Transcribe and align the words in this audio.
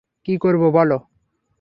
কী 0.25 0.33
করবে 0.37 0.67
বলো? 0.71 0.97